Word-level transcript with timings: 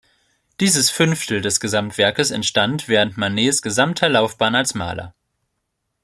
Dieses 0.59 0.89
Fünftel 0.89 1.41
des 1.41 1.59
Gesamtwerkes 1.59 2.31
entstand 2.31 2.87
während 2.87 3.17
Manets 3.17 3.61
gesamter 3.61 4.09
Laufbahn 4.09 4.55
als 4.55 4.73
Maler. 4.73 5.13